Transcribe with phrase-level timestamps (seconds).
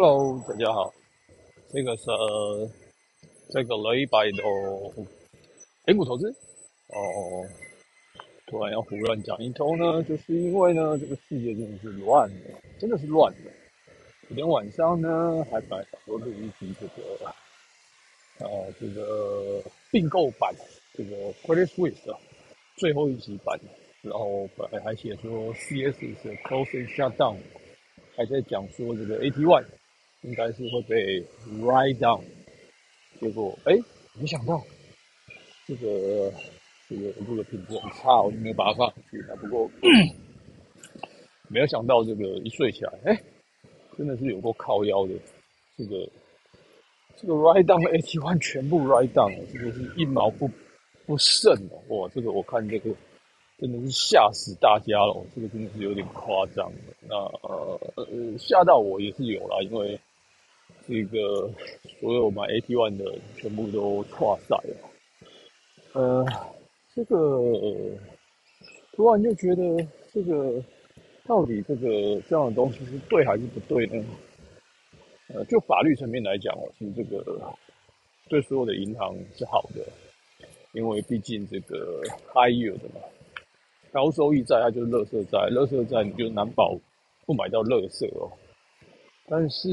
[0.00, 0.94] Hello，大家好，
[1.72, 2.04] 这个是
[3.50, 4.44] 这个礼拜的
[5.86, 6.30] A 股投资
[6.86, 7.44] 哦。
[8.46, 13.50] 突然要胡乱讲一通呢，就是因为呢，这个世界真的是乱的，真的是乱的。
[14.28, 17.34] 昨天晚上呢，还本来想说录一集这个
[18.38, 19.60] 呃这个
[19.90, 20.54] 并购版
[20.94, 22.16] 这个 Credit Suisse
[22.76, 23.58] 最后一集版，
[24.02, 27.38] 然后本来还写说 CS 是 Closing Shutdown，
[28.16, 29.64] 还在讲说这个 AT One。
[30.22, 31.22] 应该是会被
[31.62, 32.20] write down，
[33.20, 33.72] 结果哎，
[34.18, 34.60] 没想到
[35.64, 36.32] 这个
[36.88, 39.22] 这个这个品质很差，我就没有把它放上去。
[39.40, 39.70] 不过
[41.48, 43.22] 没有想到这个一睡起来，哎，
[43.96, 45.14] 真的是有够靠腰的。
[45.76, 46.10] 这个
[47.16, 50.50] 这个 write down AT one 全部 write down，这个是一毛不
[51.06, 51.78] 不剩哦。
[51.90, 52.90] 哇，这个我看这个
[53.58, 56.72] 真的是吓死大家了，这个真的是有点夸张。
[57.08, 57.14] 那
[57.94, 59.96] 呃吓到我也是有啦，因为。
[60.88, 61.50] 这个
[62.00, 63.04] 所有买 AT One 的
[63.36, 64.76] 全部都跨赛了，
[65.92, 66.24] 呃，
[66.94, 67.18] 这个
[68.92, 70.64] 突然就觉得这个
[71.26, 74.02] 到底这个这样的东西是对还是不对呢？
[75.34, 77.22] 呃，就法律层面来讲，其实这个
[78.30, 79.84] 对所有的银行是好的，
[80.72, 82.00] 因为毕竟这个
[82.32, 83.02] high yield 嘛，
[83.92, 86.74] 高收益债它就是垃圾债，垃圾债你就难保
[87.26, 88.32] 不买到垃圾哦。
[89.30, 89.68] 但是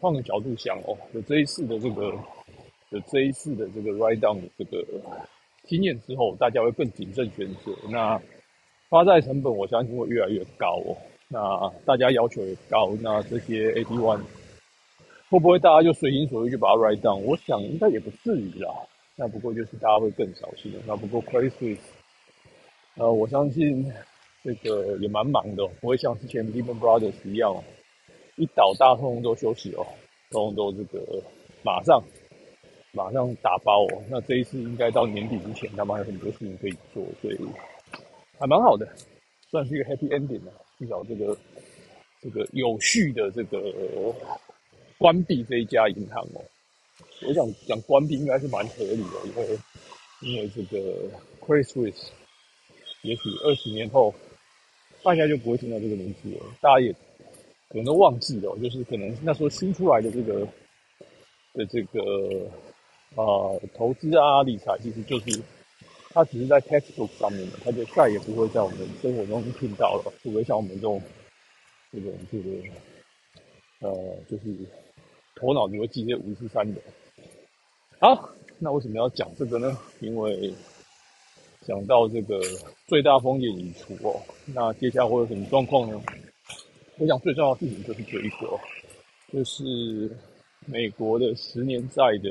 [0.00, 2.12] 换个角度想哦，有这一次的这个，
[2.90, 4.84] 有这一次的这个 write down 这个
[5.64, 7.72] 经验之后，大家会更谨慎选择。
[7.88, 8.20] 那
[8.88, 10.96] 发债成本我相信会越来越高哦。
[11.28, 14.22] 那大家要求也高，那这些 AT one
[15.28, 17.18] 会不会大家就随心所欲就把它 write down？
[17.20, 18.74] 我想应该也不至于啦。
[19.14, 20.74] 那不过就是大家会更小心。
[20.84, 21.78] 那不过 Credit Suisse，
[22.96, 23.92] 呃，我相信
[24.42, 27.62] 这个也蛮忙的，不会像之前 Lehman Brothers 一样。
[28.40, 29.86] 一倒，大通通都休息哦，
[30.30, 31.22] 通通都这个
[31.62, 32.02] 马上
[32.90, 34.02] 马上打包哦。
[34.08, 37.38] 那这一次应该到年底之前，他们还有很多事情可以做，所以
[38.38, 38.88] 还蛮好的，
[39.50, 40.54] 算是一个 happy ending 啊。
[40.78, 41.36] 至少这个
[42.22, 43.60] 这个有序的这个
[44.96, 46.40] 关闭这一家银行哦。
[47.28, 49.58] 我想讲关闭应该是蛮合理的，因为
[50.22, 50.80] 因为这个
[51.46, 52.10] c r i s w i s
[53.02, 54.14] 也许二十年后
[55.02, 56.94] 大家就不会听到这个名字了，大家也。
[57.70, 60.46] 可能都忘记了，就是可能那时候新出来的这个
[61.54, 62.50] 的这个
[63.14, 63.24] 啊
[63.74, 65.40] 投资啊理财，其实就是
[66.10, 71.00] 它只是在 textbook 上面的，它就再也不会在我们生活中听到了，除非像我们这种
[71.92, 72.50] 这种这个
[73.82, 74.44] 呃，就是
[75.36, 76.80] 头脑只会记这五四三的。
[78.00, 79.78] 好，那为什么要讲这个呢？
[80.00, 80.52] 因为
[81.64, 82.40] 讲到这个
[82.88, 86.02] 最大风险已除哦，那接下来会有什么状况呢？
[87.00, 88.60] 我想最重要的事情就是这一个，
[89.32, 90.14] 就是
[90.66, 92.28] 美国的十年债的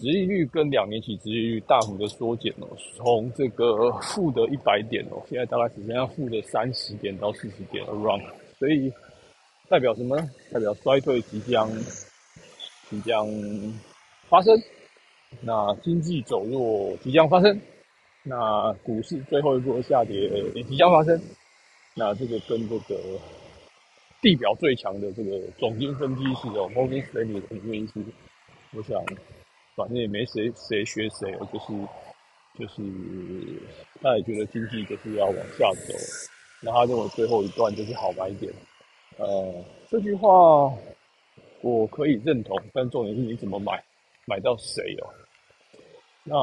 [0.00, 8.24] 殖利率跟两年期殖利率大幅的缩减哦，从这个负的一百点哦，现在大概只剩下负的三十点到四十点 around，
[8.58, 8.90] 所以
[9.68, 10.16] 代表什么？
[10.50, 11.70] 代表衰退即将
[12.88, 13.28] 即将
[14.30, 14.58] 发生，
[15.42, 17.60] 那经济走弱即将发生，
[18.22, 21.20] 那股市最后一波下跌也即将发生。
[21.94, 22.98] 那这个跟这个
[24.22, 28.04] 地表最强的这个总经分析师哦，Morgan Stanley 的分析师，
[28.74, 28.98] 我想
[29.76, 31.66] 反正也没谁谁学谁，就是
[32.58, 32.82] 就是
[34.00, 35.94] 他也觉得经济就是要往下走，
[36.62, 38.52] 那他认为最后一段就是好买点。
[39.18, 39.52] 呃，
[39.90, 40.72] 这句话
[41.60, 43.84] 我可以认同，但重点是你怎么买，
[44.26, 45.12] 买到谁哦？
[46.24, 46.34] 那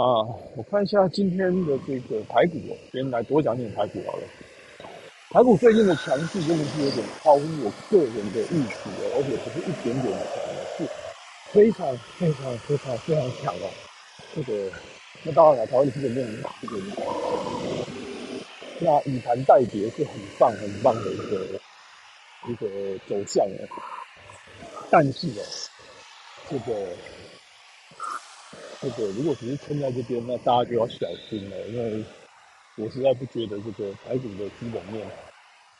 [0.56, 4.24] 我看一下今天的这个排骨哦，先来多讲点排骨好了。
[5.32, 10.42] 台股最近的强势真的是有点超乎我个人的预期哦，而且不是一点点的强，
[10.76, 10.90] 是
[11.52, 13.70] 非常非常非常非常强哦。
[14.34, 14.72] 这个
[15.22, 16.82] 那当然了，台湾的基本面很好，这个
[18.80, 21.46] 那以盘代跌是很棒很棒的一个
[22.48, 23.70] 一个走向哦。
[24.90, 25.46] 但是哦，
[26.50, 26.88] 这个
[28.82, 32.04] 这个如果只是撑在这边，那大家就要小心了，因为。
[32.80, 35.06] 我实在不觉得这个台股的基本面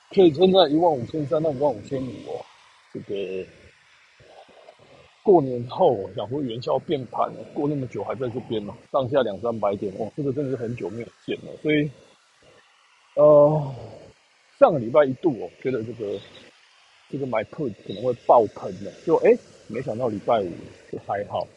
[0.10, 2.46] 可以撑在一万五千三到一万五千五哦。
[2.94, 3.46] 这个
[5.24, 11.56] 过年后想说元宵变盘了，过那么久还在这边嘛，上下两三百点哦，这个真的是很久没有见了。
[11.62, 11.90] 所以，
[13.16, 13.76] 呃，
[14.60, 16.20] 上个礼拜一度哦，觉得这个
[17.10, 19.32] 这个买 put 可能会爆喷的，就哎，
[19.68, 20.52] 没想到礼拜五
[20.92, 21.48] 就还好，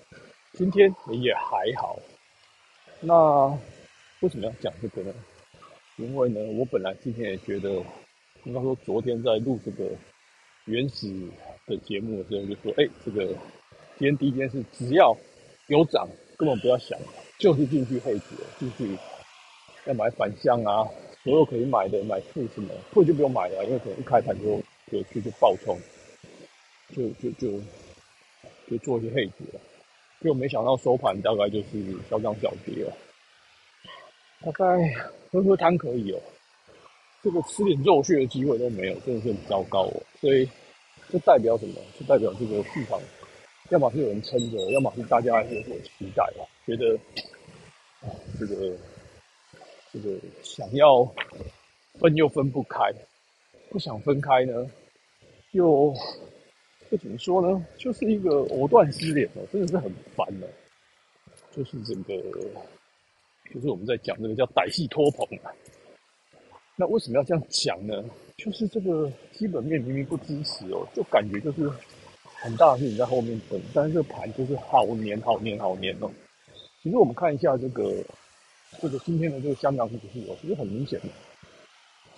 [0.53, 1.99] 今天也还好。
[3.01, 3.59] 那
[4.21, 5.15] 为什么要讲这个呢？
[6.03, 7.71] 因为呢，我本来今天也觉得，
[8.45, 9.89] 应该说昨天在录这个
[10.65, 11.09] 原始
[11.67, 13.25] 的节目的时候，就说：“哎，这个
[13.99, 15.17] 今天第一件事，只要
[15.69, 16.99] 有涨，根本不要想，
[17.39, 18.25] 就是进去配置，
[18.59, 18.99] 进去
[19.87, 20.89] 要买反向啊，
[21.23, 24.61] 所有可以买的买铺什么铺就不用买了，因为可能一开盘就
[24.91, 25.79] 就就就爆冲，
[26.89, 27.61] 就就就
[28.69, 29.61] 就做一些配置了。
[30.21, 32.93] 结果没想到收盘大概就是小涨小跌了，
[34.45, 34.93] 大概
[35.31, 36.21] 喝喝汤可以哦。”
[37.23, 40.03] 这个吃点肉血的机会都没有，真的是很糟糕哦。
[40.21, 40.49] 所以，
[41.09, 41.77] 这代表什么？
[41.99, 43.01] 就代表这个市场，
[43.71, 46.99] 要么是有人撑着，要么是大家有所期待吧，觉得
[48.01, 48.11] 啊，
[48.41, 48.77] 这个，
[49.93, 51.05] 这个想要
[52.01, 52.93] 分又分不开，
[53.71, 54.69] 不想分开呢，
[55.53, 55.95] 又，
[56.91, 57.65] 这怎么说呢？
[57.79, 60.49] 就是一个藕断丝连哦，真的是很烦的。
[61.55, 62.15] 就是整个，
[63.53, 65.53] 就是我们在讲这个叫歹戏托棚啊。
[66.77, 68.03] 那为什么要这样讲呢？
[68.39, 71.71] 就是这个基本面明明不支持哦，就感觉就是
[72.25, 76.11] 很大的事情在后面等，但是这个盘就是好黏好黏好黏哦。
[76.83, 77.95] 其实我们看一下这个
[78.81, 81.07] 这个今天的这个香港股市哦，其实很明显的，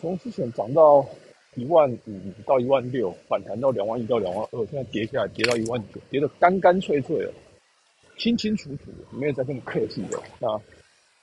[0.01, 1.05] 从之前涨到
[1.57, 7.33] 一万五到一万六，反弹到两万一到两万二，现在跌下来跌到一万九，跌得干干脆脆了，
[8.19, 10.19] 清清楚楚，没有再这么客气的。
[10.39, 10.49] 那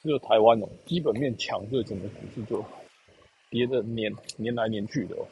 [0.02, 2.64] 只有台湾哦，基本面强，对整个股市就。
[3.50, 5.28] 跌的年年来年去的哦，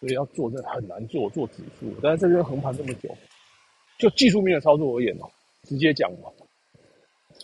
[0.00, 1.92] 所以要做这很难做，做指数。
[2.02, 3.14] 但是这边横盘这么久，
[3.98, 5.28] 就技术面的操作而言哦，
[5.64, 6.30] 直接讲嘛，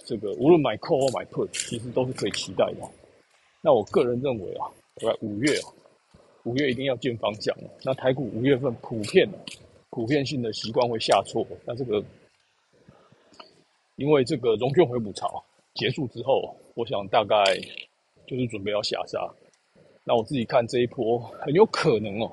[0.07, 2.89] 这个无论买 call 或买 put，其实都是可以期待的。
[3.61, 4.65] 那我个人认为啊，
[4.95, 5.69] 大概五月啊，
[6.45, 7.71] 五月一定要见方向了。
[7.85, 9.39] 那台股五月份普遍的
[9.91, 11.47] 普遍性的习惯会下挫。
[11.67, 12.03] 那这个
[13.97, 15.45] 因为这个融券回补潮
[15.75, 17.45] 结束之后，我想大概
[18.27, 19.29] 就是准备要下杀。
[20.05, 22.31] 那我自己看这一波很有可能哦，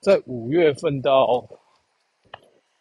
[0.00, 1.46] 在五月份到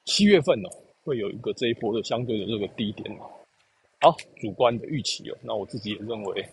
[0.06, 0.70] 七月份哦，
[1.04, 3.30] 会有一个这一波的相对的这个低点哦。
[4.00, 6.48] 好，主观的预期哦，那我自己也认为，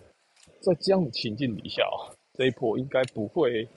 [0.61, 3.69] 在这样的情境底下哦，这一波应该不会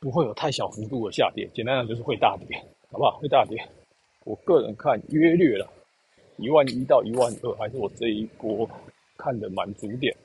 [0.00, 2.58] 不会有太小幅度的下跌，简单的就是会大跌，
[2.90, 3.18] 好不好？
[3.18, 3.56] 会大跌。
[4.24, 5.72] 我个人看约略了
[6.38, 8.68] 一万一到一万二，还是我这一波
[9.16, 10.16] 看的满足点。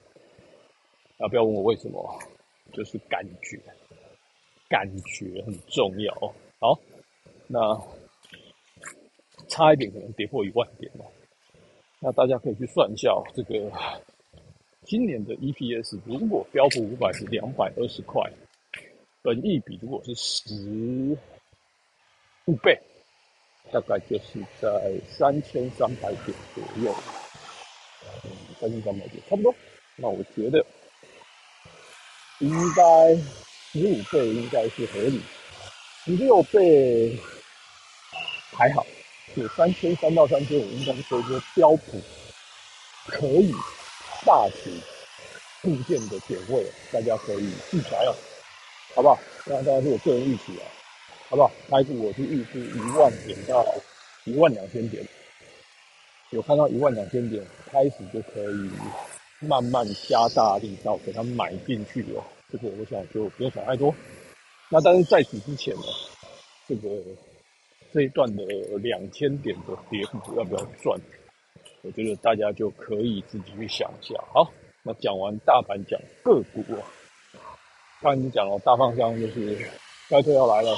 [1.19, 1.27] 啊！
[1.27, 2.19] 不要问我为什么，
[2.73, 3.59] 就是感觉，
[4.67, 6.33] 感觉很重要。
[6.59, 6.77] 好，
[7.47, 7.79] 那
[9.47, 11.05] 差一点可能跌破一万点了。
[11.99, 13.71] 那大家可以去算一下，这个
[14.81, 18.29] 今年的 EPS 如果标普五百是两百二十块，
[19.21, 21.17] 本益比如果是十
[22.45, 22.77] 五倍，
[23.73, 24.69] 大概就是在
[25.09, 26.95] 三千三百点左右。
[28.61, 29.53] 三千三百点差不多。
[29.95, 30.63] 那我觉得。
[32.39, 33.15] 应该
[33.71, 35.21] 十五倍应该是合理，
[36.03, 37.17] 十六倍
[38.51, 38.85] 还好，
[39.33, 42.01] 就三千三到三千五应该是说一个标普
[43.05, 43.53] 可以
[44.25, 44.71] 大幅
[45.61, 48.15] 部件的点位，大家可以记起来哦，
[48.95, 49.17] 好不好？
[49.45, 50.65] 那当然是我个人预期啊，
[51.33, 51.51] 好不好？
[51.67, 53.65] 开股我是预估一万点到
[54.25, 55.03] 一万两千点，
[56.29, 58.69] 有看到一万两千点开始就可以。
[59.39, 63.93] 慢慢加大力道给它买进去哦，这个我想就不用想太多。
[64.69, 65.81] 那但是在此之前呢，
[66.65, 66.87] 这个
[67.91, 68.45] 这一段的
[68.77, 70.97] 两千点的跌幅要不要赚？
[71.81, 74.13] 我觉得大家就可以自己去想一下。
[74.31, 74.49] 好，
[74.83, 76.87] 那讲完大盘讲个股啊，
[78.01, 79.57] 刚才你讲了大方向就是
[80.07, 80.73] 衰退要来了，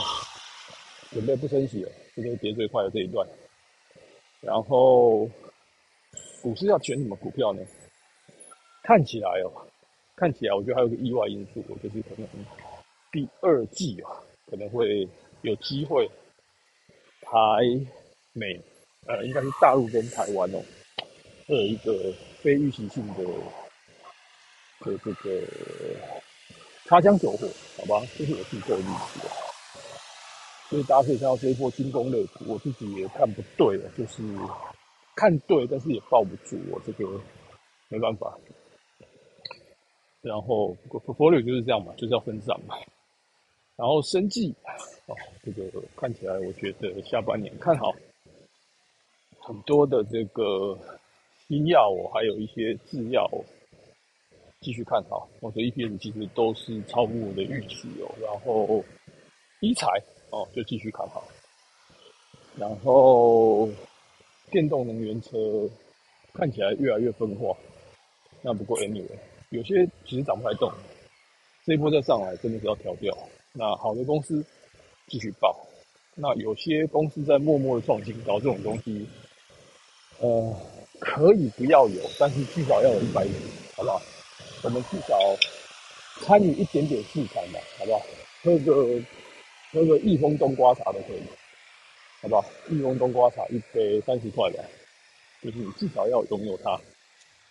[1.15, 3.25] 准备不升息了，这就是跌最快的这一段。
[4.41, 5.29] 然后
[6.41, 7.61] 股市要选什么股票呢？
[8.83, 9.49] 看起来哦，
[10.17, 12.27] 看起来我觉得还有个意外因素，就是可能
[13.13, 14.11] 第二季啊
[14.51, 15.07] 可能会
[15.41, 16.05] 有机会
[17.21, 17.31] 台
[18.33, 18.59] 美
[19.07, 20.61] 呃应该是大陆跟台湾哦，
[21.47, 23.23] 会有一个非预期性的
[24.81, 25.41] 的这个
[26.83, 29.44] 擦枪走火，好吧，这是我自己个人预期。
[30.75, 34.21] 所以大家可以看到这一波军工类股，我自己也看不对了，就是
[35.15, 37.09] 看对，但是也抱不住，我这个
[37.87, 38.37] 没办法。
[40.21, 42.75] 然后，portfolio 就是这样嘛，就是要分散嘛。
[43.77, 44.53] 然后，生计
[45.05, 45.15] 哦，
[45.45, 47.93] 这个看起来我觉得下半年看好
[49.39, 50.77] 很多的这个
[51.47, 53.25] 新药哦，还有一些制药
[54.59, 55.29] 继续看好。
[55.39, 58.13] 我的 EPS 其实都是超乎我的预期哦。
[58.21, 58.83] 然后，
[59.61, 59.87] 医材
[60.29, 61.27] 哦就继续看好。
[62.57, 63.69] 然后，
[64.51, 65.69] 电动能源车
[66.33, 67.55] 看起来越来越分化。
[68.41, 69.05] 那不过 anyway。
[69.49, 70.71] 有些其实涨不太动，
[71.65, 73.15] 这一波再上来真的是要调掉。
[73.53, 74.43] 那好的公司
[75.07, 75.55] 继续爆。
[76.15, 79.07] 那有些公司在默默的创新搞，这种东西，
[80.19, 80.55] 呃，
[80.99, 83.33] 可以不要有，但是至少要有一百人，
[83.75, 84.01] 好不好？
[84.63, 85.17] 我们至少
[86.21, 88.01] 参与一点点市场吧，好不好？
[88.43, 88.99] 喝个
[89.75, 91.21] 喝个益丰冬瓜茶都可以，
[92.21, 92.45] 好不好？
[92.69, 94.63] 益丰冬瓜茶一杯三十块的，
[95.43, 96.71] 就是你至少要拥有它，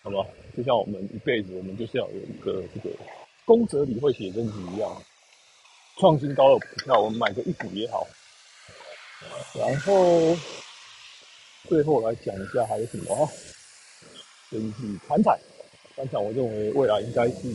[0.02, 0.26] 好不好？
[0.56, 2.96] 就像我们一辈子，我们就是要有一个这个
[3.44, 5.02] 公则里会写真集一样，
[6.00, 8.06] 创新高的股票，我们买个一股也好。
[9.54, 10.34] 然后
[11.68, 13.28] 最后来讲一下还有什么啊？
[14.50, 14.72] 就是
[15.06, 15.38] 船产，
[15.94, 17.52] 船产我认为未来应该是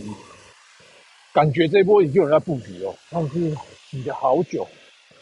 [1.34, 3.56] 感觉这波已经有人在布局哦，但是
[3.90, 4.68] 洗了好久，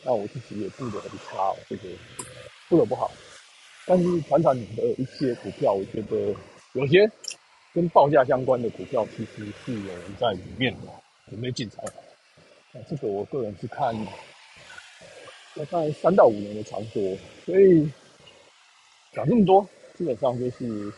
[0.03, 1.89] 那我自己也布的很差，这个
[2.69, 3.11] 布的不好。
[3.85, 6.35] 但是船产的一些股票，我觉得
[6.73, 7.09] 有些
[7.73, 10.87] 跟报价相关的股票，其实是有人在里面的，
[11.29, 11.83] 准备进场。
[12.73, 13.95] 那这个我个人是看。
[15.55, 17.91] 大概三到五年的长度，所以
[19.11, 20.93] 讲这么多，基本上就是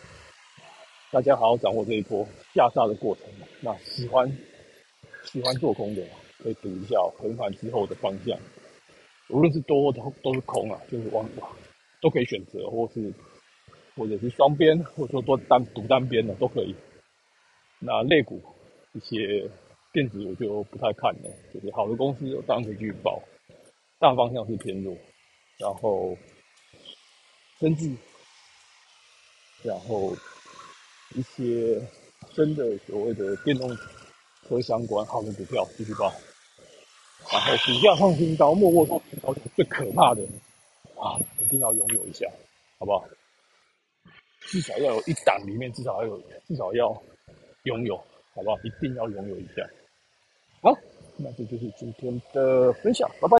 [1.13, 3.23] 大家好好掌握这一波下杀的过程。
[3.61, 4.29] 那喜欢
[5.31, 6.01] 喜欢做空的，
[6.39, 8.35] 可以读一下横盘之后的方向，
[9.29, 11.29] 无论是多都都是空啊，就是往
[12.01, 13.13] 都可以选择，或是
[13.95, 16.75] 或者是双边，或者说多单独单边的都可以。
[17.79, 18.41] 那类股
[18.93, 19.47] 一些
[19.93, 23.21] 电子我就不太看了，就是好的公司当然可以继续报。
[23.99, 24.97] 大方向是偏弱，
[25.59, 26.17] 然后
[27.59, 27.95] 生计，
[29.61, 30.15] 然后
[31.15, 31.79] 一些
[32.33, 33.69] 真的所谓的电动
[34.49, 36.11] 车相关好的股票继续报，
[37.31, 40.23] 然后股价创新高，默默创新高最可怕的
[40.97, 42.27] 啊，一定要拥有一下，
[42.79, 43.05] 好不好？
[44.47, 46.99] 至少要有一档里面至少要有，至少要
[47.63, 47.95] 拥有，
[48.33, 48.57] 好不好？
[48.63, 49.69] 一定要拥有一下。
[50.61, 50.75] 好，
[51.17, 53.27] 那这就是今天的分享，拜拜。